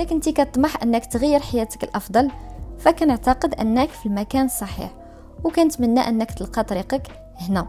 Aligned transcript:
إذا 0.00 0.08
كنتي 0.08 0.32
كطمح 0.32 0.82
أنك 0.82 1.06
تغير 1.06 1.40
حياتك 1.40 1.84
الأفضل 1.84 2.30
فكنعتقد 2.78 3.54
أنك 3.54 3.88
في 3.88 4.06
المكان 4.06 4.44
الصحيح 4.44 4.90
وكنتمنى 5.44 6.00
أنك 6.00 6.30
تلقى 6.30 6.64
طريقك 6.64 7.02
هنا. 7.40 7.68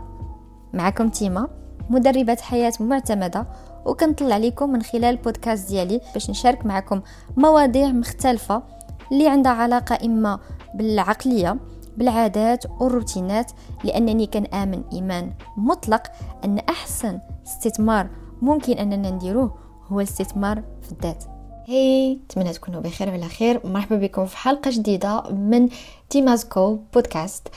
معكم 0.74 1.10
تيما 1.10 1.48
مدربة 1.90 2.38
حياة 2.42 2.74
معتمدة 2.80 3.48
وكنطلع 3.86 4.36
عليكم 4.36 4.70
من 4.70 4.82
خلال 4.82 5.06
البودكاست 5.06 5.70
ديالي 5.70 6.02
باش 6.14 6.30
نشارك 6.30 6.66
معكم 6.66 7.02
مواضيع 7.38 7.88
مختلفة 7.88 8.64
اللي 9.12 9.28
عندها 9.28 9.52
علاقة 9.52 9.98
إما 10.06 10.40
بالعقلية 10.74 11.58
بالعادات 11.98 12.66
والروتينات 12.82 13.52
لأنني 13.84 14.26
كنآمن 14.26 14.84
إيمان 14.94 15.34
مطلق 15.58 16.04
أن 16.46 16.60
أحسن 16.60 17.20
استثمار 17.48 18.10
ممكن 18.42 18.74
أننا 18.74 19.10
نديروه 19.10 19.56
هو 19.88 20.00
الاستثمار 20.00 20.64
في 20.82 20.92
الذات. 20.92 21.31
هي 21.68 22.14
نتمنى 22.14 22.54
تكونوا 22.54 22.82
بخير 22.82 23.10
وعلى 23.10 23.26
خير. 23.26 23.68
مرحبا 23.68 23.96
بكم 23.96 24.26
في 24.26 24.38
حلقة 24.38 24.72
جديدة 24.72 25.24
من 25.30 25.70
تيمازكو 26.10 26.80
بودكاست. 26.94 27.48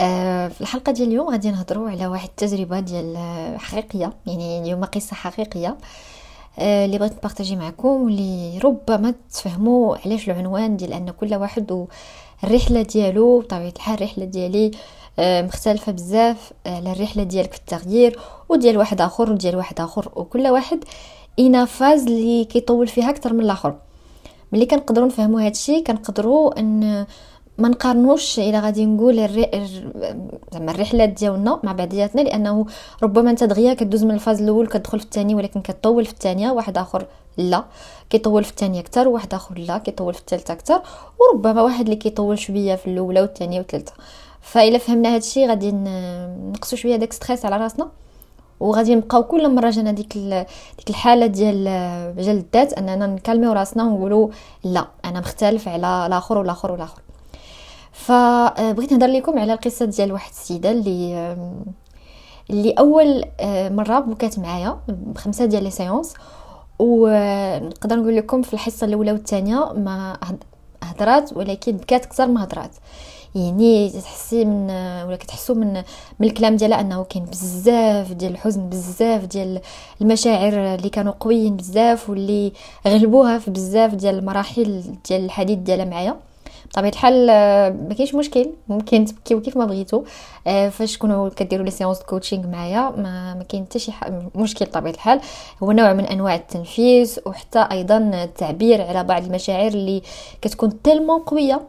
آه 0.00 0.48
في 0.48 0.60
الحلقة 0.60 0.92
ديال 0.92 1.08
اليوم 1.08 1.28
غادي 1.28 1.50
نهضروا 1.50 1.90
على 1.90 2.06
واحد 2.06 2.28
التجربة 2.28 2.80
ديال 2.80 3.16
حقيقية 3.58 4.12
يعني 4.26 4.62
اليوم 4.62 4.84
قصة 4.84 5.14
حقيقية. 5.14 5.76
آه 6.58 6.84
اللي 6.84 6.98
بغيت 6.98 7.12
نبارطاجي 7.12 7.56
معكم 7.56 7.88
واللي 7.88 8.58
ربما 8.58 9.14
تفهموا 9.32 9.96
علاش 10.06 10.28
العنوان 10.28 10.76
ديال 10.76 10.92
أن 10.92 11.10
كل 11.10 11.34
واحد 11.34 11.86
الرحله 12.44 12.82
ديالو 12.82 13.40
بطبيعة 13.40 13.72
الحال 13.76 13.94
الرحلة 13.94 14.24
ديالي 14.24 14.70
آه 15.18 15.42
مختلفة 15.42 15.92
بزاف 15.92 16.52
على 16.66 16.92
الرحلة 16.92 17.22
ديالك 17.22 17.52
في 17.52 17.58
التغيير 17.58 18.18
وديال 18.48 18.78
واحد 18.78 19.00
آخر 19.00 19.32
وديال 19.32 19.56
واحد 19.56 19.80
آخر 19.80 20.12
وكل 20.16 20.48
واحد 20.48 20.84
اينا 21.38 21.64
فاز 21.64 22.06
اللي 22.06 22.44
كيطول 22.44 22.86
فيها 22.86 23.10
أكثر 23.10 23.32
من 23.32 23.40
الآخر. 23.40 23.74
ملي 24.52 24.66
كنقدروا 24.66 25.06
نفهموا 25.06 25.40
هذا 25.40 25.48
الشيء 25.48 25.84
كنقدروا 25.84 26.60
إن 26.60 27.06
ما 27.58 27.68
نقارنوش 27.68 28.38
إلى 28.38 28.58
غادي 28.58 28.86
نقول. 28.86 29.16
زعما 30.52 30.70
الرحلات 30.70 31.08
ديالنا 31.08 31.60
مع 31.62 31.72
بعضياتنا 31.72 32.20
لأنه 32.20 32.66
ربما 33.02 33.30
أنت 33.30 33.44
دغيا 33.44 33.74
كدوز 33.74 34.04
من 34.04 34.10
الفاز 34.10 34.42
الأول 34.42 34.66
كتدخل 34.66 34.98
في 34.98 35.04
الثاني 35.04 35.34
ولكن 35.34 35.60
كتطول 35.60 36.04
في 36.04 36.12
الثانية 36.12 36.50
واحد 36.50 36.78
آخر 36.78 37.06
لا. 37.36 37.64
كيطول 38.10 38.44
في 38.44 38.50
الثانية 38.50 38.80
أكثر 38.80 39.08
وواحد 39.08 39.34
آخر 39.34 39.58
لا. 39.58 39.78
كيطول 39.78 40.14
في 40.14 40.20
الثالثة 40.20 40.54
أكثر 40.54 40.82
وربما 41.20 41.62
واحد 41.62 41.84
اللي 41.84 41.96
كيطول 41.96 42.38
شوية 42.38 42.74
في 42.74 42.86
الأولى 42.86 43.20
والثانية 43.20 43.58
والثالثة. 43.58 43.92
فاذا 44.40 44.78
فهمنا 44.78 45.08
هذا 45.08 45.16
الشيء 45.16 45.48
غادي 45.48 45.72
نقصوا 46.54 46.78
شوية 46.78 46.96
داك 46.96 47.12
stress 47.12 47.44
على 47.44 47.56
راسنا. 47.56 47.88
وغادي 48.60 48.94
نبقاو 48.94 49.22
كل 49.22 49.54
مرة 49.54 49.70
جانا 49.70 49.92
ديك 49.92 50.18
ديك 50.78 50.90
الحالة 50.90 51.26
ديال 51.26 51.64
ديال 52.16 52.36
الذات 52.36 52.72
أننا 52.72 53.06
نكلميو 53.06 53.52
راسنا 53.52 53.84
ونقولوا 53.84 54.28
لا 54.64 54.88
أنا 55.04 55.20
مختلف 55.20 55.68
على 55.68 56.06
الآخر 56.06 56.38
والآخر 56.38 56.72
والآخر. 56.72 57.00
فبغيت 57.92 58.92
نهضر 58.92 59.06
لكم 59.06 59.38
على 59.38 59.52
القصة 59.52 59.84
ديال 59.84 60.12
واحد 60.12 60.30
السيدة 60.30 60.70
اللي 60.70 61.36
اللي 62.50 62.70
أول 62.72 63.24
مرة 63.74 63.98
بكات 63.98 64.38
معايا 64.38 64.80
بخمسة 64.88 65.44
ديال 65.44 65.64
les 65.64 65.70
séances 65.70 66.14
ونقدر 66.78 67.96
نقول 67.96 68.16
لكم 68.16 68.42
في 68.42 68.54
الحصة 68.54 68.84
الأولى 68.84 69.12
والثانية 69.12 69.72
ما 69.72 70.16
هضرات 70.82 71.36
ولكن 71.36 71.76
بكات 71.76 72.04
أكثر 72.06 72.26
ما 72.26 72.44
هضرات 72.44 72.70
يعني 73.34 73.90
تحسي 73.90 74.44
من 74.44 74.70
ولا 75.06 75.16
كتحسوا 75.16 75.54
من 75.54 75.82
من 76.18 76.28
الكلام 76.28 76.56
ديالها 76.56 76.80
انه 76.80 77.04
كاين 77.04 77.24
بزاف 77.24 78.12
ديال 78.12 78.32
الحزن 78.32 78.68
بزاف 78.68 79.24
ديال 79.24 79.60
المشاعر 80.00 80.74
اللي 80.74 80.88
كانوا 80.88 81.12
قويين 81.20 81.56
بزاف 81.56 82.10
واللي 82.10 82.52
غلبوها 82.86 83.38
في 83.38 83.50
بزاف 83.50 83.94
ديال 83.94 84.18
المراحل 84.18 84.82
ديال 85.08 85.24
الحديث 85.24 85.58
ديالها 85.58 85.84
معايا. 85.84 86.16
بطبيعة 86.70 86.90
الحال 86.90 87.26
ما 87.88 87.94
كاينش 87.94 88.14
مشكل. 88.14 88.50
ممكن 88.68 89.04
تبكيو 89.04 89.40
كيف 89.40 89.56
ما 89.56 89.66
بغيتو. 89.66 90.04
آه، 90.46 90.68
فاش 90.68 90.96
تكونوا 90.96 91.28
كديروا 91.28 91.64
les 91.64 91.70
séances 91.70 91.98
coaching 91.98 92.46
معايا 92.46 92.92
ما, 92.96 93.34
ما 93.34 93.44
كاين 93.48 93.64
حتى 93.64 93.78
شي 93.78 93.92
مشكل 94.34 94.64
بطبيعة 94.64 94.92
الحال. 94.92 95.20
هو 95.62 95.72
نوع 95.72 95.92
من 95.92 96.04
أنواع 96.04 96.34
التنفيس 96.34 97.20
وحتى 97.26 97.68
أيضا 97.72 97.98
التعبير 98.24 98.82
على 98.82 99.04
بعض 99.04 99.24
المشاعر 99.24 99.68
اللي 99.68 100.02
كتكون 100.42 100.82
tellement 100.82 101.20
قوية. 101.20 101.60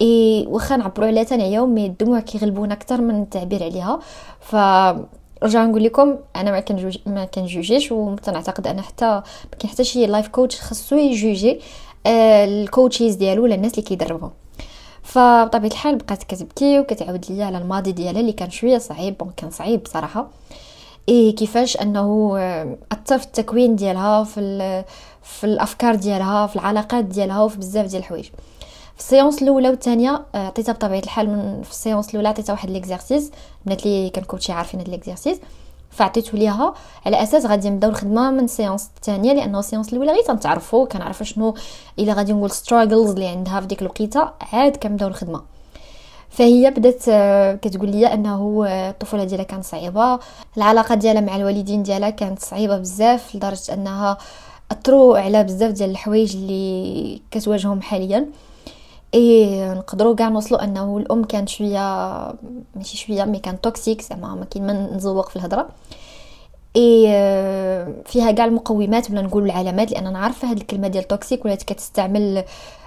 إي 0.00 0.44
واخا 0.48 0.76
نعبروا 0.76 1.06
عليها 1.06 1.22
تنعياو 1.22 1.66
mais 1.66 1.86
الدموع 1.86 2.20
كيغلبونا 2.20 2.74
أكثر 2.74 3.00
من 3.00 3.22
التعبير 3.22 3.62
عليها. 3.62 4.00
ف 4.40 4.56
رجع 5.42 5.64
نقول 5.64 5.84
لكم 5.84 6.16
أنا 6.36 6.50
ما 6.50 6.60
كنجوج 6.60 6.98
ما 7.06 7.24
كنجوجيش 7.24 7.92
وتنعتقد 7.92 8.66
أنا 8.66 8.82
حتى 8.82 9.04
ما 9.04 9.22
كاين 9.58 9.72
حتى 9.72 9.84
شي 9.84 10.06
life 10.06 10.28
coach 10.28 10.60
خصو 10.60 10.96
يجوجي 10.96 11.60
آه 12.06 12.44
ال 12.44 12.53
coachés 12.53 13.14
ديالو 13.14 13.42
ولا 13.42 13.54
الناس 13.54 13.72
اللي 13.72 13.82
كيدربهم 13.82 14.30
فبطبيعه 15.02 15.70
الحال 15.70 15.96
بقات 15.96 16.22
كتبكي 16.22 16.80
وكتعاود 16.80 17.24
ليا 17.30 17.44
على 17.44 17.58
الماضي 17.58 17.92
ديالها 17.92 18.20
اللي 18.20 18.32
كان 18.32 18.50
شوية 18.50 18.78
صعيب 18.78 19.18
bon 19.18 19.32
كان 19.36 19.50
صعيب 19.50 19.82
بصراحة. 19.82 20.28
إي 21.08 21.32
كيفاش 21.32 21.76
أنه 21.76 22.36
أثر 22.92 23.18
في 23.18 23.24
التكوين 23.24 23.76
ديالها 23.76 24.24
في 24.24 24.84
في 25.22 25.44
الأفكار 25.44 25.94
ديالها 25.94 26.46
في 26.46 26.56
العلاقات 26.56 27.04
ديالها 27.04 27.42
وفي 27.42 27.58
بزاف 27.58 27.86
ديال 27.86 28.00
الحوايج. 28.00 28.28
ال 29.02 29.08
séance 29.08 29.42
الاولى 29.42 29.68
والثانيه 29.70 30.22
عطيتها 30.34 30.72
بطبيعه 30.72 30.98
الحال 30.98 31.28
من 31.30 31.62
في 31.62 31.70
ال 31.70 31.76
séance 31.76 32.10
الاولى 32.10 32.28
عطيتها 32.28 32.52
واحد 32.52 32.70
les 32.70 32.85
exercices 32.85 33.30
البنات 33.60 33.86
اللي 33.86 34.10
كنكوتشي 34.10 34.52
عارفين 34.52 34.80
هاد 34.80 34.88
les 34.88 35.00
exercices 35.00 35.38
فعطيتو 35.90 36.36
ليها 36.36 36.74
على 37.06 37.22
أساس 37.22 37.46
غادي 37.46 37.70
نبداو 37.70 37.90
الخدمه 37.90 38.30
من 38.30 38.44
ال 38.44 38.51
séance 38.51 38.90
الثانية 38.96 39.32
لأنه 39.32 39.58
ال 39.58 39.63
séance 39.63 39.92
الاولى 39.92 40.12
غير 40.12 40.22
تنتعرفوا 40.22 40.86
كنعرفوا 40.86 41.26
شنو 41.26 41.54
الا 41.98 42.12
غادي 42.12 42.32
نقول 42.32 42.50
struggles 42.50 43.10
اللي 43.10 43.26
عندها 43.26 43.60
في 43.60 43.66
ديك 43.66 43.82
الوقيته 43.82 44.28
عاد 44.52 44.76
كنبداو 44.76 45.08
الخدمه 45.08 45.42
فهي 46.30 46.70
بدات 46.70 47.02
كتقول 47.60 47.90
لي 47.90 48.06
انه 48.06 48.64
الطفوله 48.68 49.24
ديالها 49.24 49.44
كانت 49.44 49.64
صعيبه 49.64 50.18
العلاقه 50.56 50.94
ديالها 50.94 51.20
مع 51.20 51.36
الوالدين 51.36 51.82
ديالها 51.82 52.10
كانت 52.10 52.42
صعيبه 52.42 52.78
بزاف 52.78 53.34
لدرجه 53.34 53.74
انها 53.74 54.18
اثروا 54.72 55.18
على 55.18 55.44
بزاف 55.44 55.70
ديال 55.70 55.90
الحوايج 55.90 56.36
اللي 56.36 57.20
كتواجههم 57.30 57.82
حاليا 57.82 58.28
اي 59.14 59.64
نقدروا 59.74 60.14
كاع 60.16 60.28
نوصلوا 60.28 60.64
أنه 60.64 60.98
الأم 60.98 61.24
كانت 61.24 61.48
شوية 61.48 61.78
ماشي 62.76 62.96
شوية 62.96 63.24
mais 63.24 63.38
كان 63.38 63.60
toxique 63.60 64.02
زعما 64.02 64.34
ما 64.34 64.44
كاين 64.44 64.66
ما 64.66 64.72
نزوق 64.96 65.28
في 65.28 65.36
الهضرة. 65.36 65.68
اي 66.76 67.06
فيها 68.06 68.30
كاع 68.30 68.44
المقومات 68.44 69.10
ولا 69.10 69.22
نقول 69.22 69.44
العلامات 69.44 69.92
لأن 69.92 70.16
عارفة 70.16 70.52
هذه 70.52 70.56
الكلمة 70.58 70.88
ديال 70.88 71.08
toxique 71.08 71.44
ولات 71.44 71.62
كتستعمل 71.62 72.44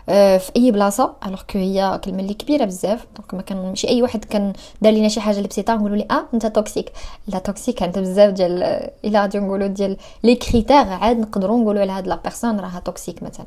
آه، 0.09 0.37
في 0.37 0.51
أي 0.55 0.71
بلاصة 0.71 1.13
alors 1.25 1.41
que 1.49 1.59
هي 1.59 1.99
كلمة 2.03 2.19
اللي 2.19 2.33
كبيرة 2.33 2.65
بزاف. 2.65 3.05
donc 3.17 3.33
ما 3.33 3.41
كان 3.41 3.57
ماشي 3.57 3.87
أي 3.89 4.01
واحد 4.01 4.25
كان 4.25 4.53
دار 4.81 4.93
لينا 4.93 5.07
شي 5.07 5.21
حاجة 5.21 5.37
اللي 5.37 5.47
بسيطه 5.47 5.75
نقولوا 5.75 5.97
لي 5.97 6.07
آه 6.11 6.25
أنت 6.33 6.45
toxique 6.45 6.91
لا 7.27 7.39
toxique 7.39 7.83
انت 7.83 7.99
بزاف 7.99 8.33
ديال 8.33 8.63
إلا 9.05 9.21
غادي 9.21 9.39
نقولوا 9.39 9.67
ديال 9.67 9.97
les 10.23 10.35
critères 10.35 10.75
عاد 10.75 11.19
نقدروا 11.19 11.57
نقولوا 11.57 11.81
على 11.81 11.91
هاد 11.91 12.07
la 12.07 12.15
personne 12.23 12.59
راها 12.59 12.79
toxique 12.85 13.23
مثلا. 13.23 13.45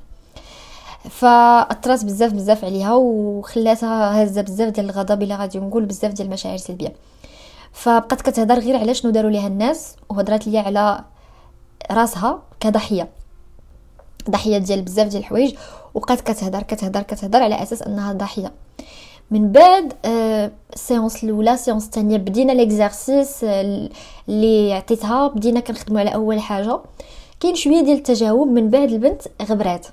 فاثرت 1.11 2.05
بزاف 2.05 2.33
بزاف 2.33 2.65
عليها 2.65 2.95
وخلاتها 2.95 4.25
هزة 4.25 4.43
بزاف 4.43 4.69
ديال 4.69 4.87
الغضب 4.87 5.23
الا 5.23 5.37
غادي 5.37 5.59
نقول 5.59 5.85
بزاف 5.85 6.13
ديال 6.13 6.27
المشاعر 6.29 6.57
سلبيه 6.57 6.93
فبقات 7.73 8.21
كتهضر 8.23 8.59
غير 8.59 8.77
على 8.77 8.95
شنو 8.95 9.11
داروا 9.11 9.31
ليها 9.31 9.47
الناس 9.47 9.97
وهضرات 10.09 10.47
ليا 10.47 10.61
على 10.61 11.05
راسها 11.91 12.43
كضحية. 12.61 13.09
ضحية 14.31 14.59
ديال 14.59 14.83
بزاف 14.83 15.09
ديال 15.09 15.21
الحوايج 15.21 15.55
وبقات 15.95 16.21
كتهضر 16.21 16.63
كتهضر 16.63 17.03
كتهضر 17.03 17.43
على 17.43 17.63
أساس 17.63 17.83
أنها 17.83 18.13
ضحية. 18.13 18.53
من 19.31 19.53
بعد 19.53 19.93
آه 20.05 20.51
ال 20.73 20.80
séance 20.80 21.25
الأولى 21.25 21.53
ال 21.55 21.59
séance 21.59 21.85
الثانية 21.85 22.17
بدينا 22.17 22.53
les 22.53 22.76
exercices 22.76 23.45
آه 23.45 23.89
اللي 24.29 24.73
عطيتها 24.73 25.29
بدينا 25.29 25.61
كنخدموا 25.61 26.01
على 26.01 26.15
أول 26.15 26.41
حاجة. 26.41 26.81
كاين 27.41 27.55
شوية 27.55 27.81
ديال 27.81 27.97
التجاوب 27.97 28.49
من 28.49 28.71
بعد 28.71 28.93
البنت 28.93 29.23
غبرات. 29.43 29.87
آه، 29.87 29.91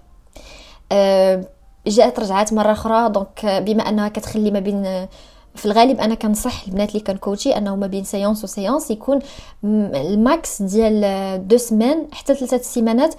جاءت 1.87 2.19
رجعات 2.19 2.53
مرة 2.53 2.71
أخرى. 2.71 3.09
donc 3.09 3.45
بما 3.45 3.89
أنها 3.89 4.09
كتخلي 4.09 4.51
ما 4.51 4.59
بين 4.59 5.07
في 5.55 5.65
الغالب 5.65 5.99
أنا 5.99 6.15
كنصح 6.15 6.63
البنات 6.67 6.89
اللي 6.89 6.99
كنكوتشي 6.99 7.57
انه 7.57 7.75
ما 7.75 7.87
بين 7.87 8.03
séance 8.03 8.43
و 8.43 8.50
séance 8.50 8.91
يكون 8.91 9.19
الماكس 9.63 10.61
ديال 10.61 11.47
دو 11.47 11.57
سمان 11.57 12.07
حتى 12.11 12.35
ثلاثة 12.35 12.57
سيمانات 12.57 13.15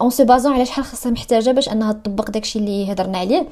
en 0.00 0.10
se 0.10 0.24
basant 0.24 0.52
على 0.52 0.66
شحال 0.66 0.84
خاصها 0.84 1.12
محتاجة 1.12 1.50
باش 1.50 1.68
أنها 1.68 1.92
تطبق 1.92 2.30
داكشي 2.30 2.58
اللي 2.58 2.92
هضرنا 2.92 3.18
عليه. 3.18 3.46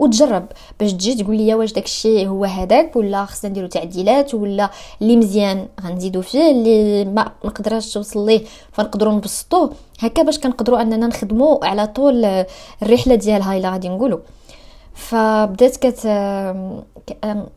وتجرب 0.00 0.46
باش 0.80 0.92
تجي 0.92 1.14
تقول 1.14 1.36
لي 1.36 1.54
واش 1.54 1.72
داكشي 1.72 2.26
هو 2.26 2.44
هذاك 2.44 2.96
ولا 2.96 3.24
خصنا 3.24 3.50
نديرو 3.50 3.66
تعديلات 3.66 4.34
ولا 4.34 4.70
اللي 5.02 5.16
مزيان 5.16 5.68
غنزيدو 5.84 6.22
فيه 6.22 6.50
اللي 6.50 7.04
ما 7.04 7.32
نقدرش 7.44 7.92
توصل 7.92 8.26
ليه 8.26 8.44
فنقدروا 8.72 9.12
نبسطوه 9.12 9.72
هكا 10.00 10.22
باش 10.22 10.38
كنقدروا 10.38 10.82
أننا 10.82 11.06
نخدموا 11.06 11.64
على 11.64 11.86
طول 11.86 12.44
الرحلة 12.82 13.14
ديالها 13.14 13.56
إلا 13.58 13.70
غادي 13.70 13.88
نقولوا 13.88 14.18
فبدات 14.94 15.76
كت 15.76 16.06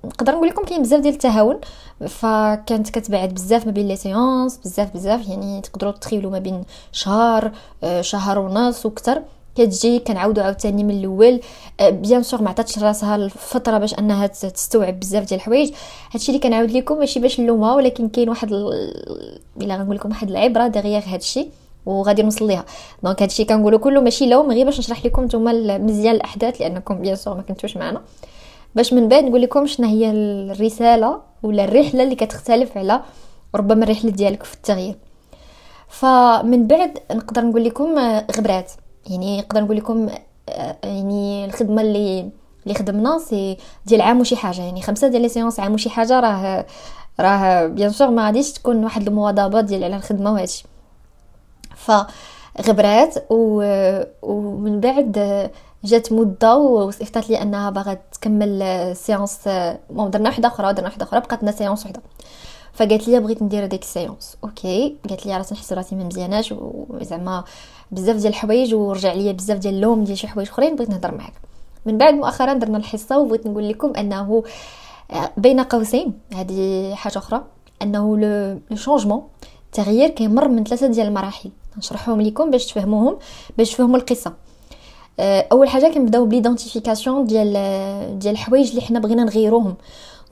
نقدر 0.03 0.31
نقول 0.33 0.47
لكم 0.47 0.65
كاين 0.65 0.81
بزاف 0.81 1.01
ديال 1.01 1.13
التهاون. 1.13 1.59
فكانت 2.07 2.89
كتبعد 2.89 3.33
بزاف 3.33 3.65
ما 3.65 3.71
بين 3.71 3.87
les 3.87 3.95
séances 3.95 4.57
بزاف 4.57 4.93
بزاف 4.93 5.29
يعني 5.29 5.61
تقدروا 5.61 5.91
تخيلوا 5.91 6.31
ما 6.31 6.39
بين 6.39 6.63
شهر 6.91 7.51
آه، 7.83 8.01
شهر 8.01 8.39
ونص 8.39 8.85
وكثر 8.85 9.21
كتجي 9.55 9.99
كنعاودو 9.99 10.41
عاوتاني 10.41 10.83
من 10.83 10.91
الأول. 10.91 11.39
bien 11.81 12.23
sûr 12.23 12.41
ما 12.41 12.49
عطاتش 12.49 12.79
راسها 12.79 13.15
الفترة 13.15 13.77
باش 13.77 13.93
أنها 13.93 14.27
تستوعب 14.27 14.99
بزاف 14.99 15.23
ديال 15.23 15.39
الحوايج. 15.39 15.71
هادشي 16.11 16.31
اللي 16.31 16.39
كنعاود 16.39 16.71
لكم 16.71 16.97
ماشي 16.97 17.19
باش 17.19 17.39
نلومها 17.39 17.75
ولكن 17.75 18.09
كاين 18.09 18.29
واحد 18.29 18.51
إلا 19.61 19.75
غنقول 19.75 19.95
لكم 19.95 20.09
واحد 20.09 20.29
العبرة 20.29 20.67
دغيا 20.67 21.01
هادشي 21.05 21.47
وغادي 21.85 22.23
نوصل 22.23 22.47
ليها. 22.47 22.65
donc 23.03 23.21
هادشي 23.21 23.45
كنقولو 23.45 23.79
كله 23.79 24.01
ماشي 24.01 24.25
لوم 24.25 24.51
غير 24.51 24.65
باش 24.65 24.79
نشرح 24.79 25.05
لكم 25.05 25.23
نتوما 25.23 25.77
مزيان 25.77 26.15
الأحداث 26.15 26.61
لأنكم 26.61 26.95
bien 26.95 27.15
sûr 27.15 27.35
ما 27.35 27.41
كنتوش 27.41 27.77
معنا. 27.77 28.01
باش 28.75 28.93
من 28.93 29.07
بعد 29.07 29.23
نقول 29.23 29.41
لكم 29.41 29.67
شنو 29.67 29.87
هي 29.87 30.11
الرسالة 30.11 31.21
ولا 31.43 31.63
الرحلة 31.63 32.03
اللي 32.03 32.15
كتختلف 32.15 32.77
على 32.77 33.01
ربما 33.55 33.83
الرحلة 33.83 34.11
ديالك 34.11 34.43
في 34.43 34.53
التغيير. 34.53 34.95
فمن 35.87 36.67
بعد 36.67 36.99
نقدر 37.11 37.45
نقول 37.45 37.63
لكم 37.63 37.99
غبرات. 38.37 38.71
يعني 39.09 39.39
نقدر 39.39 39.61
نقول 39.61 39.77
لكم 39.77 40.09
يعني 40.83 41.45
الخدمة 41.45 41.81
اللي 41.81 42.29
اللي 42.63 42.75
خدمنا 42.75 43.19
سي 43.19 43.57
ديال 43.85 44.01
عام 44.01 44.19
وشي 44.19 44.35
حاجة. 44.35 44.61
يعني 44.61 44.81
خمسة 44.81 45.07
ديال 45.07 45.21
les 45.21 45.29
séances 45.29 45.59
عام 45.59 45.73
وشي 45.73 45.89
حاجة 45.89 46.19
راه 46.19 46.65
راه 47.19 47.67
bien 47.67 47.89
sûr 47.89 48.09
ما 48.09 48.25
غاديش 48.25 48.51
تكون 48.51 48.83
واحد 48.83 49.07
المواظبه 49.07 49.61
ديال 49.61 49.83
على 49.83 49.95
الخدمة 49.95 50.33
وهادشي. 50.33 50.65
فغبرات 51.75 53.15
و... 53.29 53.63
ومن 54.21 54.79
بعد 54.79 55.49
جات 55.83 56.13
مدة 56.13 56.57
وصيفطات 56.57 57.29
لي 57.29 57.41
أنها 57.41 57.69
باغا 57.69 57.97
تكمل 58.11 58.91
séances 58.95 59.39
bon 59.89 60.09
درنا 60.09 60.29
وحدة 60.29 60.47
أخرى 60.47 60.73
درنا 60.73 60.87
وحدة 60.87 61.05
أخرى 61.05 61.19
بقات 61.19 61.43
لنا 61.43 61.51
séance 61.51 61.85
وحدة. 61.85 62.01
فقالت 62.73 63.07
لي 63.07 63.19
بغيت 63.19 63.41
ندير 63.41 63.63
هذيك 63.63 63.81
ال 63.81 63.88
séance. 63.88 64.37
أوكي. 64.43 64.97
قالت 65.09 65.25
لي 65.25 65.37
راه 65.37 65.43
تنحس 65.43 65.73
راسي 65.73 65.95
ما 65.95 66.03
مزياناش 66.03 66.53
وزعما 66.57 67.43
بزاف 67.93 68.15
ديال 68.15 68.27
الحوايج 68.27 68.73
ورجع 68.73 69.13
لي 69.13 69.33
بزاف 69.33 69.57
ديال 69.57 69.73
اللوم 69.73 70.03
ديال 70.03 70.17
شي 70.17 70.27
حوايج 70.27 70.47
اخرين 70.49 70.75
بغيت 70.75 70.89
نهضر 70.89 71.15
معاك. 71.17 71.33
من 71.85 71.97
بعد 71.97 72.13
مؤخرا 72.13 72.53
درنا 72.53 72.77
الحصة 72.77 73.19
وبغيت 73.19 73.47
نقول 73.47 73.69
لكم 73.69 73.93
أنه 73.97 74.43
بين 75.37 75.59
قوسين 75.59 76.13
هذه 76.33 76.91
حاجة 76.95 77.17
أخرى 77.17 77.43
أنه 77.81 78.17
le 78.17 78.75
changement 78.75 79.21
التغيير 79.65 80.09
كيمر 80.09 80.47
من 80.47 80.63
ثلاثة 80.63 80.87
ديال 80.87 81.07
المراحل. 81.07 81.49
نشرحهم 81.77 82.21
لكم 82.21 82.51
باش 82.51 82.65
تفهموهم 82.65 83.17
باش 83.57 83.71
تفهموا 83.71 83.97
القصة. 83.97 84.33
آه، 85.19 85.47
أول 85.51 85.69
حاجة 85.69 85.93
كنبداو 85.93 86.25
ب 86.25 86.31
l'identification 86.31 87.25
ديال 87.25 88.19
ديال 88.19 88.33
الحوايج 88.33 88.69
اللي 88.69 88.81
حنا 88.81 88.99
بغينا 88.99 89.23
نغيروهم. 89.23 89.75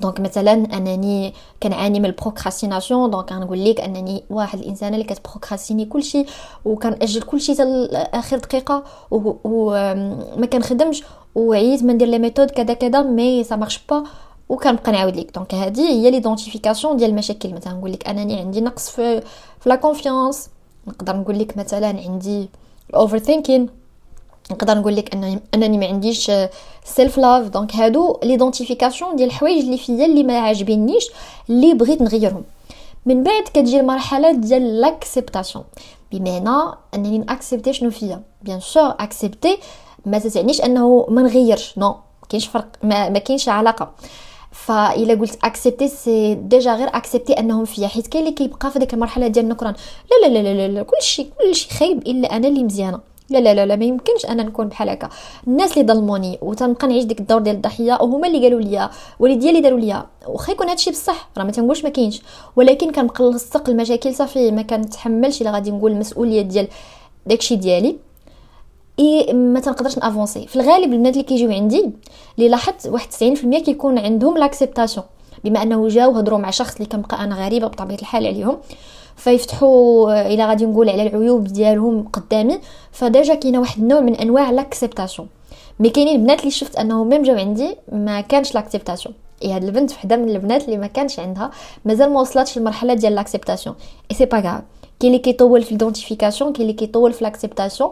donc 0.01 0.19
مثلا 0.19 0.53
أنني 0.53 1.33
كنعاني 1.63 2.00
من 2.00 2.06
ال 2.05 2.12
procrastination 2.12 3.11
donc 3.11 3.31
غنقول 3.31 3.65
لك 3.65 3.81
أنني 3.81 4.24
واحد 4.30 4.59
الانسانه 4.59 4.95
اللي 4.95 5.07
كتبروكراستيني 5.07 5.86
كلشي 5.86 6.25
وكنأجل 6.65 7.21
كلشي 7.21 7.53
حتى 7.53 7.88
اخر 7.94 8.38
دقيقة 8.38 8.83
وما 9.12 10.45
كنخدمش 10.53 11.03
وعييت 11.36 11.83
ما 11.83 11.94
ندير 11.94 12.07
les 12.07 12.19
méthodes 12.19 12.51
كذا 12.51 12.74
كذا 12.74 13.01
mais 13.01 13.43
ça 13.43 13.55
marche 13.55 13.79
pas 13.89 14.03
وكنبقى 14.50 14.92
نعاود 14.92 15.15
لك. 15.15 15.36
donc 15.35 15.55
هذه 15.56 15.89
هي 15.89 16.12
l'identification 16.11 16.97
ديال 16.98 17.09
المشاكل. 17.09 17.53
مثلا 17.53 17.74
نقول 17.74 17.92
لك 17.92 18.09
أنني 18.09 18.39
عندي 18.39 18.62
نقص 18.62 18.89
في 18.89 19.21
في 19.59 19.69
la 19.69 19.75
confiance 19.75 20.49
نقدر 20.88 21.15
نقول 21.15 21.39
لك 21.39 21.57
مثلا 21.57 21.88
عندي 21.88 22.50
overthinking 22.95 23.80
نقدر 24.51 24.77
نقول 24.77 24.95
لك 24.95 25.15
انني 25.55 25.77
ما 25.77 25.85
عنديش 25.85 26.31
self 26.85 27.17
love 27.17 27.47
donc 27.47 27.75
هادو 27.75 28.19
l'identification 28.23 29.15
ديال 29.15 29.29
الحوايج 29.29 29.63
اللي 29.63 29.77
فيا 29.77 30.05
اللي 30.05 30.23
ما 30.23 30.39
عاجبينيش 30.39 31.09
اللي 31.49 31.73
بغيت 31.73 32.01
نغيرهم. 32.01 32.43
من 33.05 33.23
بعد 33.23 33.43
كتجي 33.43 33.79
المرحلة 33.79 34.31
ديال 34.31 34.81
l'acceptation 34.81 35.63
بمعنى 36.11 36.73
أنني 36.95 37.17
ناكسبتي 37.17 37.73
شنو 37.73 37.91
فيا. 37.91 38.21
bien 38.41 38.59
sûr 38.59 38.95
accepter 38.99 39.57
ما 40.05 40.19
تعنيش 40.19 40.61
أنه 40.61 41.05
ما 41.09 41.21
نغيرش. 41.21 41.77
non 41.77 41.95
كاينش 42.29 42.47
فرق 42.47 42.67
ما, 42.83 43.09
ما 43.09 43.19
كاينش 43.19 43.49
علاقة. 43.49 43.91
فإلا 44.51 45.13
قلت 45.13 45.39
accepter 45.43 45.88
c'est 45.88 46.35
déjà 46.35 46.75
غير 46.75 46.88
accepter 46.88 47.33
أنهم 47.33 47.65
فيا. 47.65 47.88
حيت 47.88 48.07
كاين 48.07 48.23
اللي 48.23 48.35
كيبقى 48.35 48.71
في 48.71 48.79
ديك 48.79 48.93
المرحلة 48.93 49.27
ديال 49.27 49.45
النكران. 49.45 49.73
لا 50.11 50.27
لا 50.27 50.33
لا 50.33 50.53
لا, 50.53 50.67
لا 50.67 50.83
كلشي 50.83 51.23
كلشي 51.23 51.69
خايب 51.69 52.07
إلا 52.07 52.35
أنا 52.35 52.47
اللي 52.47 52.63
مزيانة. 52.63 53.10
لا 53.31 53.37
لا 53.37 53.53
لا 53.53 53.65
لا 53.65 53.75
ما 53.75 53.85
يمكنش 53.85 54.25
أنا 54.25 54.43
نكون 54.43 54.67
بحال 54.67 54.89
هكا. 54.89 55.09
الناس 55.47 55.77
اللي 55.77 55.93
ظلموني 55.93 56.39
وتنبقى 56.41 56.87
نعيش 56.87 57.03
ديك 57.03 57.19
الدور 57.19 57.39
ديال 57.39 57.55
الضحية 57.55 57.93
وهما 58.01 58.27
اللي 58.27 58.43
قالوا 58.43 58.61
لي 58.61 58.89
والديا 59.19 59.49
اللي 59.49 59.61
داروا 59.61 59.79
لي 59.79 60.03
واخا 60.27 60.51
يكون 60.51 60.69
هادشي 60.69 60.91
بصح 60.91 61.29
راه 61.37 61.43
ما 61.43 61.51
تنقولش 61.51 61.83
ما 61.83 61.89
كاينش. 61.89 62.21
ولكن 62.55 62.91
كنبقى 62.91 63.23
نلصق 63.23 63.69
المشاكل 63.69 64.15
صافي 64.15 64.51
ما 64.51 64.61
كنتحملش 64.61 65.41
إلا 65.41 65.51
غادي 65.51 65.71
نقول 65.71 65.91
المسؤولية 65.91 66.41
ديال 66.41 66.67
داكشي 67.25 67.55
ديالي. 67.55 67.95
إي 68.99 69.33
ما 69.33 69.59
تنقدرش 69.59 69.97
نأفونسي. 69.97 70.47
في 70.47 70.55
الغالب 70.55 70.93
البنات 70.93 71.13
اللي 71.13 71.23
كيجيو 71.23 71.51
عندي 71.51 71.91
اللي 72.37 72.49
لاحظت 72.49 72.87
واحد 72.87 73.07
90% 73.09 73.57
كيكون 73.63 73.97
عندهم 73.99 74.37
l'acceptation 74.38 75.05
بما 75.43 75.63
أنه 75.63 75.87
جاو 75.87 76.11
هضروا 76.11 76.39
مع 76.39 76.49
شخص 76.49 76.75
اللي 76.75 76.85
كنبقى 76.87 77.23
أنا 77.23 77.45
غريبة 77.45 77.67
بطبيعة 77.67 77.97
الحال 77.97 78.27
عليهم. 78.27 78.57
فيفتحوا 79.15 80.27
إلى 80.27 80.45
غادي 80.45 80.65
نقول 80.65 80.89
على 80.89 81.07
العيوب 81.07 81.43
ديالهم 81.43 82.07
قدامي. 82.13 82.59
ف 82.91 83.00
déjà 83.00 83.35
كاينة 83.35 83.59
واحد 83.59 83.81
النوع 83.81 83.99
من 83.99 84.15
أنواع 84.15 84.51
l'acceptation 84.51 85.27
mais 85.79 85.89
كاينين 85.89 86.15
البنات 86.15 86.39
اللي 86.39 86.51
شفت 86.51 86.75
أنهم 86.75 87.09
même 87.09 87.23
جاو 87.23 87.35
عندي 87.35 87.75
ما 87.91 88.21
كانش 88.21 88.55
l'acceptation 88.55 89.15
et 89.43 89.51
هاد 89.51 89.63
البنت 89.63 89.91
وحدة 89.91 90.15
من 90.15 90.29
البنات 90.29 90.65
اللي 90.65 90.77
ما 90.77 90.87
كانش 90.87 91.19
عندها 91.19 91.51
مازال 91.85 92.13
ما 92.13 92.19
وصلتش 92.19 92.57
للمرحلة 92.57 92.93
ديال 92.93 93.15
l'acceptation 93.15 93.75
et 94.11 94.15
c'est 94.15 94.25
pas 94.25 94.38
grave 94.38 94.61
كاين 94.99 95.13
اللي 95.13 95.19
كيطول 95.19 95.61
في 95.61 95.67
ال 95.67 95.73
identification 95.73 96.53
كاين 96.53 96.61
اللي 96.61 96.73
كيطول 96.73 97.13
في 97.13 97.23
l'acceptation 97.23 97.91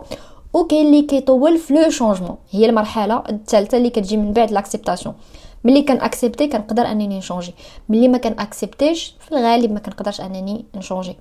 وكاين 0.53 0.85
اللي 0.85 1.01
كيطول 1.01 1.57
في 1.57 1.73
le 1.73 1.89
changement 1.89 2.35
هي 2.51 2.65
المرحلة 2.65 3.23
الثالثة 3.29 3.77
اللي 3.77 3.89
كتجي 3.89 4.17
من 4.17 4.33
بعد 4.33 4.51
l'acceptation 4.51 5.15
ملي 5.63 5.81
كنأكسبتي 5.81 6.47
كنقدر 6.47 6.81
أنني 6.81 7.17
نشونجي. 7.17 7.53
ملي 7.89 8.07
ما 8.07 8.17
كنأكسبتيش 8.17 9.15
في 9.19 9.31
الغالب 9.31 9.71
ما 9.71 9.79
كنقدرش 9.79 10.21
أنني 10.21 10.65
نشونجي. 10.75 11.15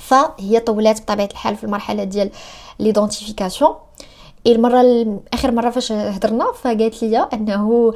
فهي 0.00 0.60
طولات 0.60 1.02
بطبيعة 1.02 1.28
الحال 1.30 1.56
في 1.56 1.64
المرحلة 1.64 2.04
ديال 2.04 2.30
l'identification. 2.78 3.74
المره 4.46 5.20
آخر 5.32 5.52
مرة 5.52 5.70
فاش 5.70 5.92
هضرنا 5.92 6.52
فقالت 6.52 7.02
لي 7.02 7.28
أنه 7.32 7.94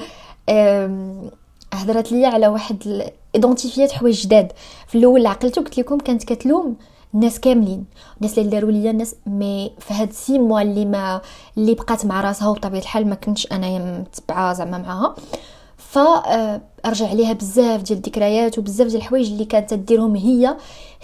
هضرت 1.72 2.12
لي 2.12 2.26
على 2.26 2.48
واحد 2.48 3.10
ايدونتيفيات 3.34 3.92
حوايج 3.92 4.22
جداد. 4.22 4.52
في 4.86 4.98
الأول 4.98 5.26
عقلته 5.26 5.62
قلت 5.62 5.78
لكم 5.78 5.98
كانت 5.98 6.24
كتلوم. 6.24 6.76
الناس 7.14 7.40
كاملين 7.40 7.84
الناس 8.16 8.38
اللي 8.38 8.50
داروا 8.50 8.70
ليا 8.70 8.90
الناس 8.90 9.14
mais 9.26 9.72
في 9.78 9.94
هاد 9.94 10.12
six 10.12 10.38
mois 10.38 10.62
اللي 10.62 10.84
ما 10.84 11.20
اللي 11.56 11.74
بقات 11.74 12.06
مع 12.06 12.20
راسها 12.20 12.48
وبطبيعة 12.48 12.80
الحال 12.80 13.06
ما 13.08 13.14
كنتش 13.14 13.46
انايا 13.52 13.78
متبعة 13.78 14.52
زعما 14.52 14.78
معاها. 14.78 15.14
فرجع 15.78 17.06
آه، 17.06 17.10
عليها 17.10 17.32
بزاف 17.32 17.82
ديال 17.82 17.98
الذكريات 17.98 18.58
وبزاف 18.58 18.86
ديال 18.86 19.00
الحوايج 19.00 19.30
اللي 19.30 19.44
كانت 19.44 19.70
تديرهم 19.70 20.16
هي 20.16 20.56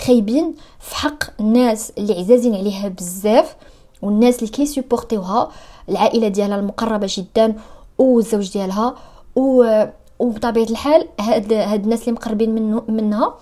خايبين 0.07 0.55
في 0.81 0.97
حق 0.97 1.41
الناس 1.41 1.93
اللي 1.99 2.19
عزازين 2.19 2.55
عليها 2.55 2.89
بزاف 2.89 3.57
والناس 4.03 4.39
اللي 4.39 4.51
كيسيبورتيوها 4.51 5.49
العائلة 5.89 6.29
ديالها 6.29 6.59
المقربة 6.59 7.07
جدا 7.11 7.55
والزوج 7.99 8.53
ديالها 8.53 8.95
و 9.37 9.85
وبطبيعة 10.19 10.65
الحال 10.65 11.09
هاد 11.21 11.53
هاد 11.53 11.85
الناس 11.85 12.01
اللي 12.01 12.13
مقربين 12.13 12.55
منه 12.55 12.83
منها 12.89 13.35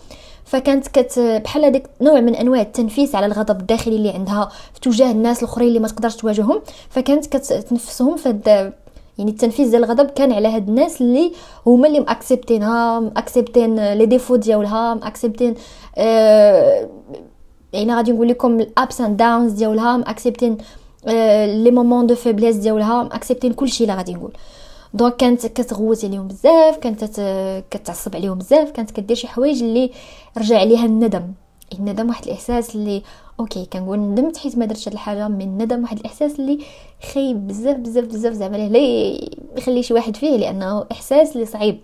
فكانت 0.45 0.89
كت 0.89 1.19
بحال 1.19 1.65
هذاك 1.65 1.91
نوع 2.01 2.21
من 2.21 2.35
أنواع 2.35 2.61
التنفيس 2.61 3.15
على 3.15 3.27
الغضب 3.27 3.61
الداخلي 3.61 3.97
اللي 3.97 4.11
عندها 4.11 4.49
في 4.75 4.81
تجاه 4.81 5.11
الناس 5.11 5.39
الأخرين 5.43 5.69
اللي 5.69 5.79
ما 5.79 5.89
تقدرش 5.89 6.17
تواجههم. 6.17 6.61
فكانت 6.91 7.27
كتنفسهم 7.27 8.17
في 8.17 8.73
يعني 9.19 9.31
التنفيذ 9.31 9.71
ديال 9.71 9.85
الغضب 9.85 10.11
كان 10.11 10.33
على 10.33 10.49
هاد 10.49 10.69
الناس 10.69 11.01
اللي 11.01 11.33
هما 11.67 11.89
اللي 11.89 12.01
مأكسبتينها 12.01 13.01
مأكسبتين 13.01 13.93
لي 13.93 14.07
ديفو 14.07 14.37
ديالها 14.37 14.95
مأكسبتين 14.95 15.55
آه 15.97 16.89
يعني 17.73 17.95
غادي 17.95 18.13
نقول 18.13 18.29
لكم 18.29 18.61
ال 18.61 18.71
ups 18.71 19.01
and 19.01 19.17
downs 19.17 19.53
ديالها 19.53 19.97
مأكسبتين 19.97 20.59
آه 21.07 21.47
les 21.47 21.71
moments 21.71 22.07
de 22.07 22.15
faiblesse 22.15 22.57
ديالها 22.57 23.03
مأكسبتين 23.03 23.53
كلشي 23.53 23.87
لا 23.87 23.95
غادي 23.95 24.15
نقول. 24.15 24.33
donc 24.95 25.17
كانت 25.17 25.47
كتغوت 25.47 26.05
عليهم 26.05 26.29
بزاف 26.29 26.77
كانت 26.77 27.05
كتعصب 27.71 28.17
عليهم 28.17 28.39
بزاف 28.39 28.71
كانت 28.71 28.91
كدير 28.91 29.17
شي 29.17 29.29
حوايج 29.29 29.63
اللي 29.63 29.91
رجع 30.39 30.59
عليها 30.59 30.87
الندم. 30.87 31.33
الندم 31.79 32.09
واحد 32.09 32.25
الإحساس 32.25 32.75
اللي 32.77 33.03
أوكي 33.41 33.67
كنقول 33.73 33.99
ندمت 33.99 34.37
حيت 34.37 34.59
ما 34.59 34.67
درتش 34.67 34.89
هاد 34.89 34.93
الحاجة 34.93 35.29
من 35.29 35.41
الندم 35.41 35.83
واحد 35.83 35.99
الإحساس 35.99 36.41
اللي 36.41 36.59
خايب 37.15 37.49
بزاف 37.49 37.77
بزاف 37.77 38.05
بزاف 38.05 38.33
زعما 38.33 38.57
لا 38.57 38.79
يخلي 39.59 39.83
شي 39.83 39.95
واحد 39.95 40.17
فيه 40.17 40.37
لأنه 40.37 40.85
إحساس 40.93 41.37
اللي 41.37 41.47
صعيب. 41.47 41.81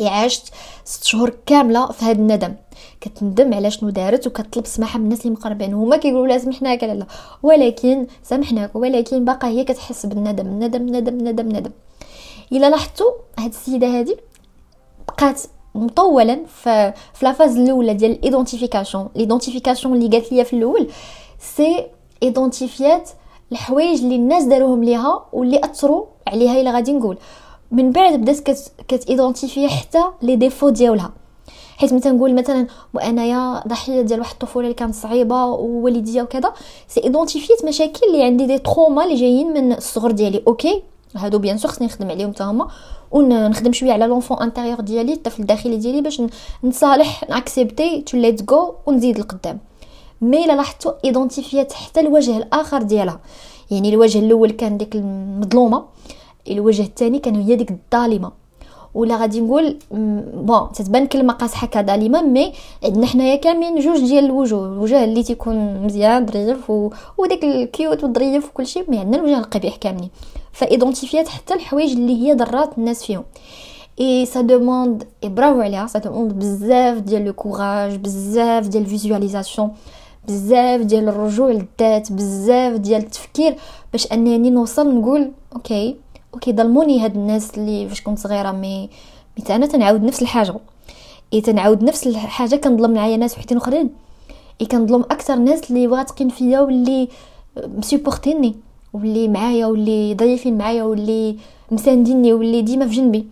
عشت 0.00 0.52
ست 0.84 1.04
شهور 1.04 1.36
كاملة 1.46 1.86
في 1.86 2.04
هذا 2.04 2.12
الندم. 2.12 2.54
كتندم 3.00 3.54
على 3.54 3.70
شنو 3.70 3.90
دارت 3.90 4.26
وكتطلب 4.26 4.64
السماحه 4.64 4.98
من 4.98 5.04
الناس 5.04 5.20
اللي 5.20 5.32
مقربين. 5.32 5.74
هما 5.74 5.96
كيقولوا 5.96 6.26
لها 6.26 6.38
سمحناك 6.38 6.84
لا 6.84 7.06
ولكن 7.42 8.06
سامحناك 8.22 8.76
ولكن 8.76 9.24
باقا 9.24 9.48
هي 9.48 9.64
كتحس 9.64 10.06
بالندم 10.06 10.64
ندم 10.64 10.96
ندم 10.96 11.28
ندم 11.28 11.48
ندم. 11.48 11.70
إلا 12.52 12.70
لاحظتوا 12.70 13.10
هاد 13.38 13.50
السيدة 13.50 13.86
هادي 13.86 14.16
بقات 15.08 15.40
مطولا 15.74 16.44
في 16.46 16.92
la 17.22 17.32
phase 17.32 17.56
الأولى 17.56 17.94
ديال 17.94 18.10
ال 18.10 18.16
identification 18.16 19.08
l'identification 19.16 19.94
اللي 19.94 20.08
قالت 20.18 20.32
لي 20.32 20.44
في 20.44 20.56
الأول 20.56 20.88
c'est 21.38 21.86
ايدونتيفيات 22.22 23.10
الحوايج 23.52 24.02
اللي 24.02 24.16
الناس 24.16 24.44
داروهم 24.44 24.84
ليها 24.84 25.24
واللي 25.32 25.60
أثروا 25.64 26.04
عليها 26.26 26.60
إلا 26.60 26.72
غادي 26.72 26.92
نقول. 26.92 27.18
من 27.70 27.90
بعد 27.90 28.20
بدات 28.20 28.40
كت 28.40 28.72
كتيدونتيفي 28.88 29.68
حتى 29.68 30.02
les 30.22 30.36
défauts 30.36 30.68
ديالها. 30.68 31.12
حيت 31.76 31.94
مثلا 31.94 32.12
نقول 32.12 32.34
مثلا 32.34 32.66
وأنايا 32.94 33.62
ضحية 33.68 34.02
ديال 34.02 34.20
واحد 34.20 34.32
الطفولة 34.32 34.66
اللي 34.66 34.74
كانت 34.74 34.94
صعيبة 34.94 35.44
ووالديا 35.44 36.22
وكذا 36.22 36.52
c'est 36.88 37.04
ايدونتيفيت 37.04 37.64
مشاكل 37.64 38.06
اللي 38.06 38.24
عندي 38.24 38.46
des 38.46 38.58
traumas 38.58 39.04
اللي 39.04 39.14
جايين 39.14 39.52
من 39.52 39.72
الصغر 39.72 40.10
ديالي 40.10 40.42
أوكي؟ 40.46 40.82
هادو 41.16 41.38
bien 41.38 41.58
sûr 41.58 41.70
خصني 41.70 41.86
نخدم 41.86 42.10
عليهم 42.10 42.32
حتى 42.32 42.44
هما 42.44 42.68
ونخدم 43.10 43.72
شوية 43.72 43.92
على 43.92 44.06
l'enfant 44.06 44.38
intérieur 44.38 44.80
ديالي 44.80 45.12
الطفل 45.12 45.42
الداخلي 45.42 45.76
ديالي 45.76 46.00
باش 46.00 46.22
نصالح 46.64 47.24
نأكسبتي 47.30 48.00
to 48.00 48.16
let 48.16 48.42
go 48.42 48.74
ونزيد 48.86 49.18
لقدام. 49.18 49.58
mais 50.20 50.44
إلا 50.44 50.52
لاحظتوا 50.52 50.92
إيدونتيفيات 51.04 51.72
حتى 51.72 52.00
الوجه 52.00 52.36
الآخر 52.36 52.82
ديالها. 52.82 53.20
يعني 53.70 53.88
الوجه 53.88 54.18
الأول 54.18 54.50
كان 54.50 54.76
ديك 54.76 54.94
المظلومة 54.94 55.84
الوجه 56.50 56.82
الثاني 56.82 57.18
كان 57.18 57.34
هي 57.34 57.56
ديك 57.56 57.70
الظالمة. 57.70 58.32
ولا 58.94 59.16
غادي 59.16 59.40
نقول 59.40 59.78
bon 60.34 60.72
تتبان 60.72 61.06
كلمة 61.06 61.32
قاصحة 61.32 61.66
كظالمة 61.66 62.22
mais 62.22 62.52
عندنا 62.84 63.06
حنايا 63.06 63.36
كاملين 63.36 63.80
جوج 63.80 64.00
ديال 64.00 64.24
الوجوه 64.24 64.66
الوجه 64.66 65.04
اللي 65.04 65.22
تيكون 65.22 65.82
مزيان 65.84 66.26
ظريف 66.26 66.70
و... 66.70 66.90
وداك 67.18 67.44
ال 67.44 67.56
cute 67.56 68.04
والظريف 68.04 68.48
وكل 68.48 68.66
شيء 68.66 68.90
mais 68.90 68.98
عندنا 68.98 69.16
الوجه 69.16 69.38
القبيح 69.38 69.76
كاملين. 69.76 70.10
فإيدونتيفيات 70.52 71.28
حتى 71.28 71.54
الحوايج 71.54 71.92
اللي 71.92 72.22
هي 72.22 72.34
ضرات 72.34 72.78
الناس 72.78 73.04
فيهم. 73.04 73.24
et 74.00 74.26
ça 74.26 74.40
demande 74.40 75.04
et 75.24 75.28
bravo 75.28 75.60
عليها 75.60 75.86
ça 75.86 75.98
demande 75.98 76.32
بزاف 76.32 76.98
ديال 76.98 77.24
le 77.24 77.32
courage 77.32 77.96
بزاف 77.96 78.68
ديال 78.68 78.86
visualisation 78.86 79.70
بزاف 80.28 80.80
ديال 80.80 81.08
الرجوع 81.08 81.48
للذات 81.50 82.12
بزاف 82.12 82.76
ديال 82.76 83.02
التفكير 83.02 83.56
باش 83.92 84.12
أنني 84.12 84.50
نوصل 84.50 84.94
نقول 84.94 85.30
أوكي 85.56 85.96
أوكي 86.34 86.52
ظلموني 86.52 87.04
هاد 87.04 87.16
الناس 87.16 87.58
اللي 87.58 87.88
فاش 87.88 88.02
كنت 88.02 88.18
صغيرة 88.18 88.52
مي 88.52 88.90
مي 89.38 89.56
أنا 89.56 89.66
تنعاود 89.66 90.02
نفس 90.02 90.22
الحاجة. 90.22 90.54
اي 91.32 91.40
تنعاود 91.40 91.84
نفس 91.84 92.06
الحاجة 92.06 92.56
كنظلم 92.56 92.90
معايا 92.94 93.16
ناس 93.16 93.38
وحدين 93.38 93.58
أخرين. 93.58 93.90
اي 94.60 94.66
كنظلم 94.66 95.00
أكثر 95.02 95.36
ناس 95.36 95.70
اللي 95.70 95.88
واثقين 95.88 96.28
فيا 96.28 96.60
واللي 96.60 97.08
مسيبورتيني 97.56 98.56
واللي 98.92 99.28
معايا 99.28 99.66
واللي 99.66 100.14
ضيفين 100.14 100.58
معايا 100.58 100.82
واللي 100.82 101.36
مسانديني 101.70 102.32
واللي 102.32 102.62
ديما 102.62 102.86
في 102.86 102.94
جنبي. 102.94 103.26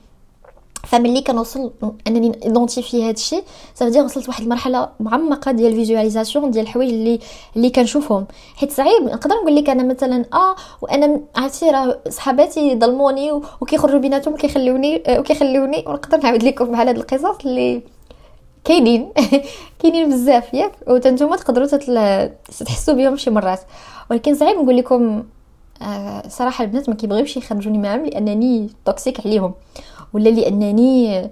فملي 0.85 1.21
كنوصل 1.21 1.73
أنني 2.07 2.33
identifier 2.45 3.05
هذا 3.05 3.11
الشيء 3.11 3.45
صافي 3.75 4.01
وصلت 4.01 4.29
واحد 4.29 4.43
المرحلة 4.43 4.89
معمقة 5.01 5.53
ديال 5.53 5.73
ال 5.73 5.78
visualisation 5.78 6.51
ديال 6.51 6.65
الحوايج 6.65 6.91
اللي 6.91 7.19
اللي 7.57 7.71
كنشوفهم. 7.71 8.27
حيت 8.57 8.73
صعيب 8.73 9.03
نقدر 9.03 9.35
نقول 9.35 9.57
لك 9.57 9.71
أنا 9.71 9.83
مثلا 9.83 10.25
آه 10.33 10.57
وأنا 10.83 11.21
عرفتي 11.37 11.71
راه 11.71 11.99
صحاباتي 12.09 12.79
ظلموني 12.79 13.33
وكيخرجوا 13.33 13.99
بيناتهم 13.99 14.35
وكيخلوني 14.35 15.03
وكيخلوني 15.09 15.85
ونقدر 15.87 16.19
نعاود 16.23 16.43
لكم 16.43 16.65
بحال 16.65 16.89
هاد 16.89 16.97
القصص 16.97 17.45
اللي 17.45 17.83
كاينين. 18.65 19.13
كاينين 19.83 20.11
بزاف 20.11 20.55
ياك؟ 20.55 20.73
وأنتم 20.87 21.35
تقدروا 21.35 21.67
تحسوا 22.67 22.95
بهم 22.95 23.17
شي 23.17 23.31
مرات. 23.31 23.61
ولكن 24.11 24.35
صعيب 24.35 24.57
نقول 24.57 24.77
لكم 24.77 25.23
آه 25.83 26.29
صراحة 26.29 26.65
البنات 26.65 26.89
ما 26.89 26.95
كيبغيوش 26.95 27.37
يخرجوني 27.37 27.79
معاهم 27.79 28.07
لأنني 28.07 28.71
toxique 28.85 29.27
عليهم 29.27 29.55
ولا 30.13 30.29
لأنني 30.29 31.31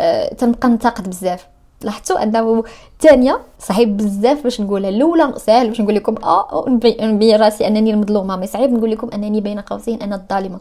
آه 0.00 0.34
تنبقى 0.34 0.68
ننتقد 0.68 1.08
بزاف. 1.10 1.46
لاحظتوا 1.82 2.22
أنه 2.22 2.64
الثانية 2.92 3.40
صعيب 3.58 3.96
بزاف 3.96 4.42
باش 4.42 4.60
نقولها 4.60 4.90
الأولى 4.90 5.32
سهل 5.36 5.68
باش 5.68 5.80
نقول 5.80 5.94
لكم 5.94 6.14
آه 6.24 6.64
نبين 7.00 7.36
راسي 7.40 7.66
أنني 7.66 7.90
المظلومة 7.90 8.36
mais 8.36 8.46
صعيب 8.46 8.72
نقول 8.72 8.90
لكم 8.90 9.10
أنني 9.14 9.40
بين 9.40 9.60
قوسين 9.60 10.02
أنا 10.02 10.16
الظالمة. 10.16 10.58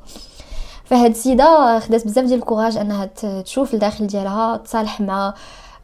فهاد 0.86 1.10
السيدة 1.12 1.80
خدات 1.80 2.06
بزاف 2.06 2.26
ديال 2.26 2.40
ال 2.40 2.45
courage 2.45 2.78
أنها 2.78 3.06
تشوف 3.42 3.74
الداخل 3.74 4.08
ديالها 4.08 4.58
تصالح 4.58 5.02
مع 5.02 5.34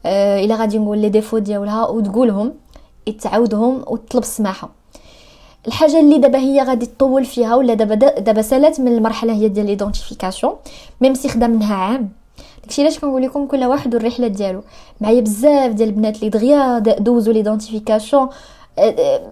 آه 0.06 0.46
إلا 0.46 0.56
غادي 0.56 0.78
نقول 0.80 0.98
les 0.98 1.10
défauts 1.10 1.38
ديالها 1.38 1.88
وتقولهم 1.88 2.54
تعاودهم 3.22 3.84
وتطلب 3.88 4.22
السماحة. 4.24 4.70
الحاجة 5.68 6.00
اللي 6.00 6.18
دابا 6.18 6.40
هي 6.40 6.64
غادي 6.64 6.86
تطول 6.86 7.26
فيها 7.26 7.56
ولا 7.56 7.74
دابا 7.74 7.96
دابا 7.96 8.42
سالات 8.42 8.80
من 8.80 8.88
المرحلة 8.88 9.34
هي 9.34 9.50
ديال 9.50 9.66
l'identification 9.66 10.54
même 11.02 11.14
si 11.14 11.30
خدا 11.30 11.48
منها 11.48 11.76
عام. 11.76 12.10
داكشي 12.64 12.82
علاش 12.82 13.00
كنقول 13.00 13.22
لكم 13.22 13.48
كل 13.48 13.64
واحد 13.64 13.96
والرحلة 13.96 14.28
ديالو. 14.28 14.62
معايا 15.02 15.22
بزاف 15.22 15.72
ديال 15.72 15.90
البنات 15.90 16.16
اللي 16.16 16.30
دغيا 16.30 16.80
دوزو 16.80 17.32
l'identification 17.32 18.30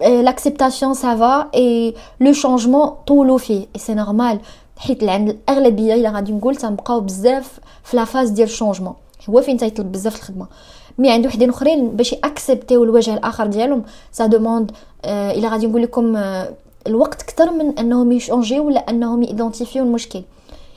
l'acceptation 0.01 0.93
ça 0.93 1.21
va 1.21 1.49
et 1.55 1.95
le 2.19 2.33
changement 2.33 2.89
طولو 3.07 3.37
فيه. 3.37 3.59
et 3.75 3.79
c'est 3.79 3.93
normal 3.93 4.39
حيت 4.77 5.03
عند 5.03 5.29
الأغلبية 5.29 5.93
إلا 5.93 6.11
غادي 6.11 6.31
نقول 6.31 6.55
تنبقاو 6.55 6.99
بزاف 6.99 7.59
في 7.83 7.97
la 7.97 8.05
phase 8.05 8.29
ديال 8.29 8.47
ال 8.47 8.51
changement 8.51 8.93
هو 9.29 9.41
فين 9.41 9.57
تيطلب 9.57 9.91
بزاف 9.91 10.15
الخدمة؟ 10.15 10.47
mais 10.97 11.11
عند 11.11 11.25
وحدين 11.27 11.49
أخرين 11.49 11.89
باش 11.89 12.13
يأكسبتيو 12.13 12.83
الوجه 12.83 13.13
الآخر 13.13 13.47
ديالهم. 13.47 13.83
ça 14.11 14.25
demande 14.25 14.71
آه 15.05 15.31
الا 15.31 15.49
غادي 15.49 15.67
نقول 15.67 15.81
لكم 15.83 16.15
آه 16.15 16.53
الوقت 16.87 17.21
أكثر 17.21 17.51
من 17.51 17.79
أنهم 17.79 18.11
يشونجيو 18.11 18.67
ولا 18.67 18.89
أنهم 18.89 19.23
يدونتيفيو 19.23 19.83
المشكل. 19.83 20.23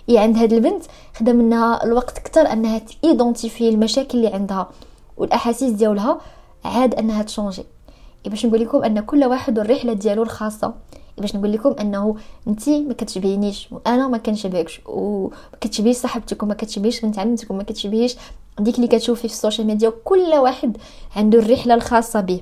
إي 0.08 0.18
عند 0.18 0.36
هاد 0.36 0.52
البنت 0.52 0.84
خدا 1.14 1.32
منها 1.32 1.84
الوقت 1.84 2.18
أكثر 2.18 2.52
أنها 2.52 2.78
تيدونتيفي 2.78 3.68
المشاكل 3.68 4.18
اللي 4.18 4.28
عندها 4.28 4.70
والأحاسيس 5.16 5.72
ديالها 5.72 6.20
عاد 6.64 6.94
أنها 6.94 7.22
تشونجي. 7.22 7.64
باش 8.26 8.46
نقول 8.46 8.60
لكم 8.60 8.84
أن 8.84 9.00
كل 9.00 9.24
واحد 9.24 9.58
والرحلة 9.58 9.92
ديالو 9.92 10.22
الخاصة. 10.22 10.74
باش 11.18 11.36
نقول 11.36 11.52
لكم 11.52 11.74
أنه 11.80 12.16
انت 12.48 12.68
ما 12.68 12.94
كتشبهينيش 12.94 13.68
وأنا 13.72 14.08
ما 14.08 14.18
كنشبهكش 14.18 14.80
وما 14.86 15.30
كتشبهيش 15.60 15.96
صاحبتك 15.96 16.42
وما 16.42 16.54
كتشبهيش 16.54 17.00
بنت 17.00 17.18
عمتك 17.18 17.50
وما 17.50 17.62
كتشبهيش 17.62 18.16
ديك 18.60 18.76
اللي 18.76 18.86
كتشوفي 18.88 19.28
في 19.28 19.34
السوشيال 19.34 19.66
ميديا 19.66 19.92
كل 20.04 20.34
واحد 20.34 20.76
عنده 21.16 21.38
الرحلة 21.38 21.74
الخاصة 21.74 22.20
به. 22.20 22.40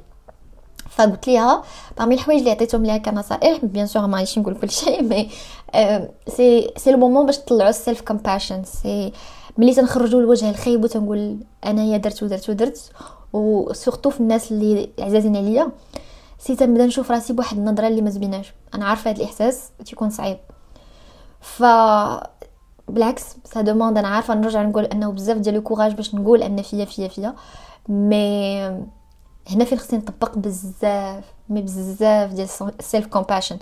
فقلت 0.91 1.27
ليها 1.27 1.63
parmi 1.99 2.15
الحوايج 2.15 2.39
اللي 2.39 2.51
عطيتهم 2.51 2.85
ليها 2.85 2.99
كنصائح 2.99 3.65
bien 3.65 3.87
sûr 3.87 4.07
ما 4.07 4.17
غاديش 4.17 4.39
نقول 4.39 4.55
كل 4.55 4.71
شيء 4.71 5.03
mais 5.03 5.31
c'est 6.29 6.71
c'est 6.77 6.91
le 6.93 6.99
moment 6.99 7.27
باش 7.27 7.39
تطلعوا 7.39 7.71
ال 7.71 8.01
self-compassion 8.01 8.65
c'est 8.65 9.13
ملي 9.59 9.75
تنخرجوا 9.75 10.21
الوجه 10.21 10.51
الخايب 10.51 10.85
وتنقول 10.85 11.39
أنايا 11.67 11.97
درت. 11.97 12.23
ودرت 12.23 12.51
ودرت 12.51 12.91
و 13.33 13.43
surtout 13.43 14.11
في 14.11 14.21
الناس 14.21 14.53
اللي 14.53 14.91
عزازين 14.99 15.37
عليا 15.37 15.73
c'est 16.39 16.57
تنبدا 16.57 16.87
نشوف 16.87 17.11
راسي 17.11 17.33
بواحد 17.33 17.57
النظرة 17.59 17.89
اللي 17.89 18.03
ما 18.03 18.11
زويناش. 18.11 18.53
أنا 18.75 18.85
عارفة 18.85 19.11
هذا 19.11 19.19
الإحساس 19.19 19.71
تيكون 19.85 20.11
صعيب. 20.11 20.39
ف 21.41 21.63
بالعكس 22.91 23.37
ça 23.45 23.61
demande 23.61 23.99
أنا 23.99 24.09
عارفة 24.09 24.35
نرجع 24.35 24.63
نقول 24.63 24.85
إنه 24.85 25.13
بزاف 25.13 25.37
ديال 25.37 25.57
الكوراج 25.57 25.95
باش 25.95 26.15
نقول 26.15 26.43
إن 26.43 26.63
فيا 26.63 26.85
فيا 26.85 27.09
فيا 27.09 27.35
mais 27.89 28.61
هنا 29.49 29.65
فين 29.65 29.79
خصني 29.79 29.99
نطبق 29.99 30.39
بزاف 30.39 31.25
mais 31.49 31.63
بزاف 31.63 32.33
ديال 32.33 32.49
ال 32.79 33.07
self-compassion 33.07 33.57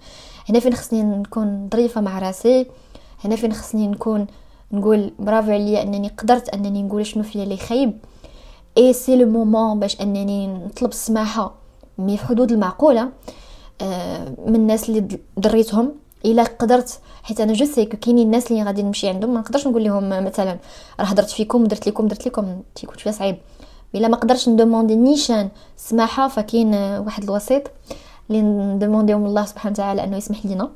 هنا 0.49 0.61
فين 0.61 0.75
خصني 0.75 1.03
نكون 1.03 1.69
ظريفة 1.73 2.01
مع 2.01 2.19
راسي 2.19 2.67
هنا 3.25 3.37
فين 3.37 3.53
خصني 3.53 3.89
نكون 3.89 4.27
نقول 4.73 5.13
برافو 5.19 5.51
عليا 5.51 5.83
إنني 5.83 6.09
قدرت 6.09 6.49
إنني 6.49 6.83
نقول 6.83 7.07
شنو 7.07 7.23
فيا 7.23 7.43
اللي 7.43 7.57
خايب. 7.57 7.99
et 8.79 8.93
c'est 8.93 9.17
le 9.17 9.31
moment 9.31 9.81
باش 9.81 10.01
إنني 10.01 10.47
نطلب 10.47 10.91
السماحة 10.91 11.55
mais 11.99 12.17
في 12.17 12.27
حدود 12.27 12.53
المعقولة 12.53 13.09
آه، 13.83 14.35
من 14.47 14.55
الناس 14.55 14.89
اللي 14.89 15.19
ضريتهم. 15.41 15.93
إلا 16.25 16.43
قدرت 16.43 17.01
حيت 17.23 17.41
أنا 17.41 17.53
je 17.53 17.65
sais 17.65 17.85
كاينين 17.85 18.27
الناس 18.27 18.51
اللي 18.51 18.63
غادي 18.63 18.83
نمشي 18.83 19.09
عندهم 19.09 19.35
ما 19.35 19.41
نقدرش 19.41 19.67
نقول 19.67 19.85
لهم 19.85 20.25
مثلا 20.25 20.59
راه 21.01 21.05
هضرت 21.05 21.31
فيكم 21.31 21.65
درت 21.65 21.89
لكم 21.89 22.09
درت 22.09 22.27
لكم. 22.27 22.57
تيكون 22.75 22.99
شوية 22.99 23.13
صعيب. 23.13 23.37
إلا 23.95 24.09
ما 24.09 24.17
قدرش 24.17 24.49
ندوموندي 24.49 24.97
نيشان 24.97 25.49
سماحة 25.77 26.29
فكاين 26.29 26.75
واحد 26.75 27.23
الوسيط 27.23 27.63
اللي 28.31 28.43
ندومونديهم 28.43 29.27
الله 29.27 29.45
سبحانه 29.45 29.73
وتعالى 29.73 30.05
أنه 30.05 30.17
يسمح 30.17 30.47
لينا. 30.47 30.71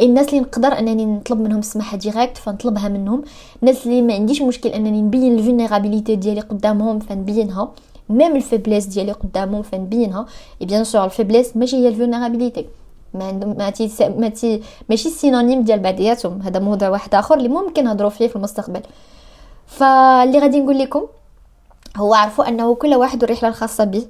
الناس 0.00 0.28
اللي 0.28 0.40
نقدر 0.40 0.78
أنني 0.78 1.06
نطلب 1.06 1.40
منهم 1.40 1.58
السماحه 1.58 1.96
direct 1.96 2.38
فنطلبها 2.38 2.88
منهم. 2.88 3.22
الناس 3.62 3.86
اللي 3.86 4.02
ما 4.02 4.14
عنديش 4.14 4.42
مشكل 4.42 4.68
أنني 4.68 5.02
نبين 5.02 5.38
ال 5.38 5.44
vulnérabilité 5.44 6.16
ديالي 6.16 6.40
قدامهم 6.40 6.98
فنبينها. 6.98 7.72
même 8.08 8.36
ال 8.36 8.41
faiblesse 8.41 8.86
ديالي 8.86 9.12
قدامهم 9.12 9.62
فنبينها. 9.62 10.26
et 10.60 10.66
bien 10.66 10.84
sûr 10.84 11.04
ال 11.04 11.09
faiblesse 11.09 11.56
ماشي 11.56 11.76
هي 11.76 11.88
ال 11.88 11.94
vulnérabilité 11.94 12.66
ما 13.14 13.24
عندهم 13.24 13.56
ما 13.58 13.70
تي 13.70 13.90
ما 14.18 14.28
تي 14.28 14.62
ماشي 14.88 15.10
synonyme 15.10 15.62
ديال 15.62 15.78
بعضياتهم 15.78 16.42
هذا 16.42 16.60
موضوع 16.60 16.88
واحد 16.88 17.14
آخر 17.14 17.34
اللي 17.34 17.48
ممكن 17.48 17.84
نهضروا 17.84 18.10
فيه 18.10 18.28
في 18.28 18.36
المستقبل. 18.36 18.82
فاللي 19.66 20.38
غادي 20.38 20.60
نقول 20.60 20.78
لكم 20.78 21.06
هو 21.96 22.14
عرفوا 22.14 22.48
أنه 22.48 22.74
كل 22.74 22.94
واحد 22.94 23.22
والرحلة 23.22 23.48
الخاصة 23.48 23.84
به. 23.84 24.06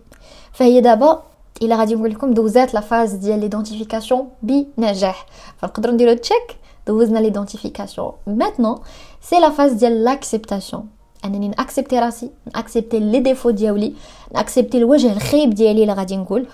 فهي 0.52 0.80
دابا 0.80 1.22
إلا 1.62 1.76
غادي 1.76 1.94
نقول 1.94 2.10
لكم 2.10 2.34
دوزات 2.34 2.74
la 2.74 2.80
phase 2.80 3.12
ديال 3.12 3.40
l'identification 3.40 4.28
بنجاح. 4.42 5.26
فنقدروا 5.56 5.94
نديرو 5.94 6.12
check 6.12 6.56
دوزنا 6.86 7.18
l'identification. 7.18 8.12
maintenant 8.26 8.78
c'est 9.22 9.40
la 9.40 9.50
phase 9.50 9.72
ديال 9.72 10.04
l'acceptation 10.04 10.88
أنني 11.24 11.48
ناكسبتي 11.48 11.98
راسي 11.98 12.30
ناكسبتي 12.54 12.98
les 12.98 13.20
défauts 13.20 13.50
ديالي 13.50 13.94
ناكسبتي 14.34 14.78
الوجه 14.78 15.12
الخايب 15.12 15.50
ديالي 15.50 15.82
اللي 15.82 15.92
غادي 15.92 16.16
نقول. 16.16 16.46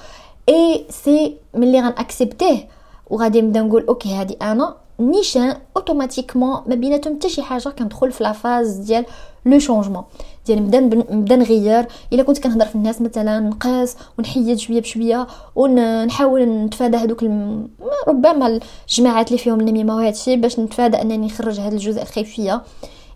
اي 0.49 0.87
سي 0.91 1.37
ملي 1.55 1.81
غنأكسبتيه 1.81 2.69
وغادي 3.11 3.43
نبدا 3.43 3.61
نقول 3.63 3.87
ok 3.87 4.15
هادي 4.15 4.37
أنا 4.43 4.77
نيشان 5.01 5.57
automatiquement 5.77 6.63
ما 6.67 6.75
بيناتهم 6.75 7.17
حتى 7.17 7.29
شي 7.29 7.43
حاجة 7.43 7.69
كندخل 7.69 8.13
في 8.13 8.25
la 8.25 8.40
phase 8.40 8.77
ديال 8.77 9.05
le 9.47 9.59
changement 9.59 10.05
ديال 10.47 10.63
نبدا 10.63 10.81
نبدا 11.15 11.37
نغير 11.37 11.87
الا 12.13 12.23
كنت 12.23 12.39
كنهضر 12.39 12.67
في 12.67 12.75
الناس 12.75 13.03
مثلا 13.03 13.41
نقاس 13.41 13.97
ونحيد 14.19 14.59
شوية 14.59 14.81
بشويه 14.81 15.27
ونحاول 15.57 16.43
نتفادى 16.43 16.97
هذوك 16.97 17.23
الم... 17.23 17.69
ربما 18.09 18.61
الجماعات 18.89 19.29
اللي 19.29 19.39
فيهم 19.39 19.61
النميمه 19.61 19.97
وهذا 19.97 20.09
الشيء 20.09 20.37
باش 20.37 20.61
نتفادى 20.61 21.03
انني 21.03 21.27
نخرج 21.27 21.61
هذا 21.61 21.75
الجزء 21.75 22.03
الخايف 22.03 22.31
فيا 22.31 22.63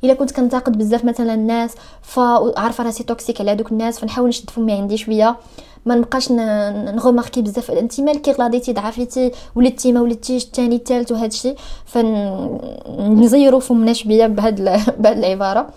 إلا 0.04 0.14
كنت 0.14 0.32
كنتاقد 0.32 0.78
بزاف 0.78 1.04
مثلا 1.04 1.34
الناس 1.34 1.74
فعارفه 2.02 2.84
راسي 2.84 3.04
toxique 3.04 3.40
على 3.40 3.50
هذوك 3.50 3.72
الناس 3.72 3.98
فنحاول 3.98 4.28
نشد 4.28 4.50
فمي 4.50 4.72
عندي 4.72 4.96
شوية. 4.96 5.36
ما 5.86 5.94
نبقاش 5.94 6.32
نغوماركي 6.32 7.42
بزاف. 7.42 7.70
أنت 7.70 8.00
مالكي 8.00 8.32
غلاضيتي 8.32 8.72
ضعفيتي 8.72 9.30
ولدتي 9.54 9.92
ما 9.92 10.00
ولدتيش؟ 10.00 10.44
الثاني 10.44 10.76
الثالث 10.76 11.12
وهذا 11.12 11.26
الشيء. 11.26 11.56
فنزيرو 11.86 13.58
فمنا 13.58 13.92
شوية 13.92 14.26
بهاد 14.26 14.60
بهاد 15.02 15.18
العبارة. 15.18 15.70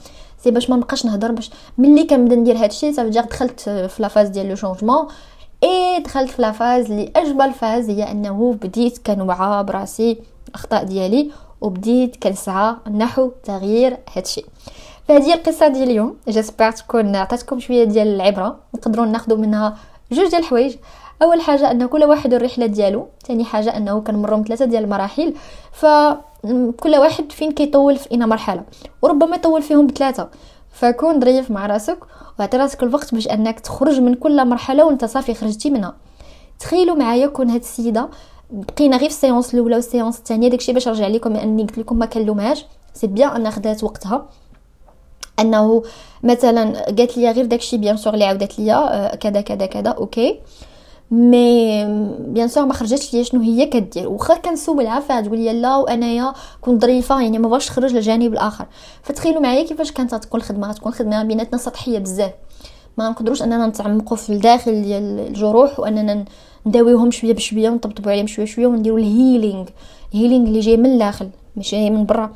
c'est 0.44 0.52
باش 0.52 0.70
ما 0.70 0.76
نبقاش 0.76 1.06
نهضر 1.06 1.32
باش 1.32 1.52
ملي 1.78 2.04
كنبدا 2.04 2.36
ندير 2.36 2.58
هذا 2.58 2.66
الشيء 2.66 2.94
صافي 2.94 3.10
دخلت 3.10 3.60
في 3.62 3.96
la 4.00 4.08
phase 4.08 4.28
ديال 4.30 4.50
le 4.50 4.56
changement 4.56 5.08
et 5.64 6.00
دخلت 6.00 6.30
في 6.30 6.42
la 6.42 6.56
phase 6.56 6.92
اللي 6.92 7.12
أجمل 7.16 7.54
phase 7.54 7.90
هي 7.90 8.12
أنه 8.12 8.58
بديت 8.62 8.98
كنوعى 8.98 9.64
براسي 9.64 10.18
الأخطاء 10.50 10.84
ديالي. 10.84 11.32
وبديت 11.64 12.24
كنسعى 12.24 12.76
نحو 12.98 13.32
تغيير 13.44 13.92
هذا 13.92 14.22
الشيء 14.22 14.46
فهذه 15.08 15.34
القصة 15.34 15.68
ديال 15.68 15.90
اليوم. 15.90 16.18
j'espère 16.30 16.72
تكون 16.72 17.16
عطاتكم 17.16 17.60
شوية 17.60 17.84
ديال 17.84 18.08
العبرة. 18.08 18.60
نقدروا 18.76 19.06
ناخذوا 19.06 19.38
منها 19.38 19.78
جوج 20.12 20.30
ديال 20.30 20.42
الحوايج. 20.42 20.76
أول 21.22 21.42
حاجة 21.42 21.72
أن 21.72 21.86
كل 21.86 22.04
واحد 22.04 22.34
الرحله 22.34 22.66
ديالو. 22.66 23.08
ثاني 23.28 23.44
حاجة 23.44 23.78
أنه 23.78 24.02
كنمروا 24.02 24.38
من 24.38 24.44
ثلاثة 24.44 24.66
ديال 24.66 24.84
المراحل. 24.84 25.34
فكل 25.72 26.96
واحد 26.96 27.32
فين 27.32 27.52
كيطول 27.52 27.98
في 27.98 28.12
اين 28.12 28.30
مرحلة. 28.30 28.64
وربما 29.02 29.36
يطول 29.36 29.62
فيهم 29.62 29.88
بثلاثة. 29.88 30.30
فكون 30.72 31.20
ظريف 31.20 31.52
مع 31.52 31.66
رأسك 31.66 32.00
وعطي 32.40 32.58
رأسك 32.58 32.84
الوقت 32.84 33.14
باش 33.14 33.28
أنك 33.28 33.60
تخرج 33.60 34.00
من 34.00 34.14
كل 34.14 34.48
مرحلة 34.48 34.86
وانت 34.86 35.06
صافي 35.06 35.34
خرجتي 35.34 35.70
منها. 35.70 35.96
تخيلوا 36.60 36.96
معايا 36.96 37.28
كون 37.28 37.50
هاد 37.50 37.60
السيدة 37.60 38.10
بقينا 38.54 38.98
غير 38.98 39.10
في 39.10 39.16
ال 39.16 39.21
séance 39.21 39.54
الأولى 39.54 39.76
وال 39.76 39.86
séance 39.86 40.18
الثانية 40.18 40.48
داكشي 40.48 40.74
باش 40.74 40.88
نرجع 40.88 41.08
لكم 41.08 41.36
أني 41.36 41.64
قلت 41.64 41.78
لكم 41.78 42.00
ما 42.00 42.06
كنلومهاش 42.06 42.66
c'est 42.94 43.08
bien 43.08 43.30
انها 43.30 43.52
خدات 43.52 43.84
وقتها. 43.84 44.26
أنه 45.40 45.84
مثلا 46.24 46.86
قالت 46.86 47.18
لي 47.18 47.32
غير 47.32 47.46
داكشي 47.46 47.78
bien 47.78 47.98
sûr 47.98 48.14
اللي 48.14 48.26
عاودت 48.26 48.60
لي 48.60 48.74
آه، 48.74 49.16
كذا 49.16 49.42
كذا 49.42 49.66
كذا 49.66 49.90
ok 49.90 50.40
mais 51.12 51.86
bien 52.20 52.48
sûr 52.48 52.66
ما 52.66 52.74
خرجتش 52.74 53.14
ليا 53.14 53.24
شنو 53.24 53.42
هي 53.42 53.66
كدير. 53.66 54.10
واخا 54.10 54.36
كنسولها 54.38 55.00
فتقول 55.00 55.40
لي 55.40 55.54
لا 55.62 55.76
وأنايا 55.76 56.34
كنت 56.62 56.82
ظريفة 56.82 57.22
يعني 57.22 57.40
ما 57.40 57.48
بغاش 57.50 57.72
نخرج 57.72 57.94
للجانب 57.94 58.34
الآخر. 58.34 58.66
فتخيلوا 59.04 59.42
معايا 59.42 59.64
كيفاش 59.64 59.92
كانت 59.92 60.16
تكون 60.16 60.40
الخدمة. 60.40 60.74
تكون 60.74 60.92
الخدمه 60.92 61.24
بيناتنا 61.24 61.58
سطحية 61.58 62.00
بزاف. 62.00 62.32
ما 62.98 63.10
نقدروش 63.10 63.44
أننا 63.44 63.68
نتعمقوا 63.68 64.18
في 64.18 64.30
الداخل 64.30 64.82
ديال 64.82 65.20
الجروح 65.20 65.80
وأننا 65.80 66.26
نداويوهم 66.66 67.12
شوية 67.12 67.34
بشوية 67.34 67.70
ونطبطبوا 67.70 68.12
عليهم 68.12 68.28
شوية 68.28 68.46
شوية 68.46 68.68
ونديروا 68.68 69.00
ال 69.00 69.08
healing 69.08 69.66
ال 70.14 70.18
healing 70.18 70.48
اللي 70.48 70.60
جاي 70.60 70.78
من 70.78 70.86
الداخل 70.86 71.30
ماشي 71.56 71.76
جاي 71.76 71.90
من 71.90 72.06
برا. 72.06 72.32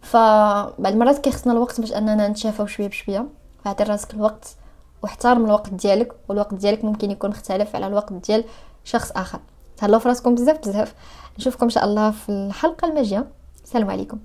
فبعد 0.00 0.92
المرات 0.92 1.18
كيخصنا 1.18 1.52
الوقت 1.52 1.80
باش 1.80 1.92
أننا 1.92 2.28
نتشافاو 2.28 2.66
شوية 2.66 2.88
بشوية. 2.88 3.26
فعطي 3.64 3.84
راسك 3.84 4.14
الوقت 4.14 4.56
واحترم 5.02 5.44
الوقت 5.44 5.70
ديالك 5.74 6.12
والوقت 6.28 6.54
ديالك 6.54 6.84
ممكن 6.84 7.10
يكون 7.10 7.30
مختلف 7.30 7.76
على 7.76 7.86
الوقت 7.86 8.12
ديال 8.12 8.44
شخص 8.84 9.10
آخر. 9.10 9.40
تهلاو 9.76 10.00
فراسكم 10.00 10.34
بزاف 10.34 10.58
بزاف. 10.68 10.94
نشوفكم 11.38 11.64
إن 11.64 11.70
شاء 11.70 11.84
الله 11.84 12.10
في 12.10 12.28
الحلقة 12.28 12.88
الماجيه 12.88 13.26
السلام 13.64 13.90
عليكم. 13.90 14.18